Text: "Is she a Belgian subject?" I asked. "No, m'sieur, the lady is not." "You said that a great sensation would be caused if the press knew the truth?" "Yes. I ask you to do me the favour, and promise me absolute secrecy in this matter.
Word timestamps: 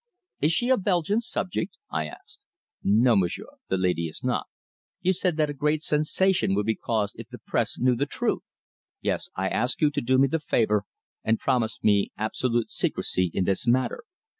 "Is 0.41 0.51
she 0.51 0.69
a 0.69 0.77
Belgian 0.77 1.21
subject?" 1.21 1.77
I 1.91 2.07
asked. 2.07 2.39
"No, 2.81 3.15
m'sieur, 3.15 3.59
the 3.69 3.77
lady 3.77 4.07
is 4.07 4.23
not." 4.23 4.47
"You 5.01 5.13
said 5.13 5.37
that 5.37 5.51
a 5.51 5.53
great 5.53 5.83
sensation 5.83 6.55
would 6.55 6.65
be 6.65 6.73
caused 6.73 7.19
if 7.19 7.27
the 7.29 7.37
press 7.37 7.77
knew 7.77 7.95
the 7.95 8.07
truth?" 8.07 8.41
"Yes. 9.03 9.29
I 9.35 9.47
ask 9.47 9.79
you 9.79 9.91
to 9.91 10.01
do 10.01 10.17
me 10.17 10.27
the 10.27 10.39
favour, 10.39 10.85
and 11.23 11.37
promise 11.37 11.77
me 11.83 12.11
absolute 12.17 12.71
secrecy 12.71 13.29
in 13.31 13.43
this 13.43 13.67
matter. 13.67 14.03